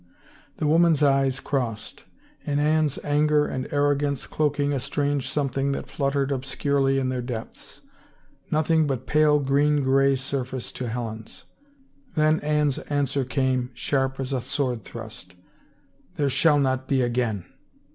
[0.57, 2.05] The women's eyes crossed;
[2.43, 7.09] in Anne's anger and arro gance cloaking a strange something that fluttered ob scurely in
[7.09, 7.81] their depths;
[8.49, 11.45] nothing but pale green gray sur face to Helen's.
[12.15, 15.35] Then Anne's answer came, sharp ,as a sword thrust."
[16.15, 17.45] There shall not be again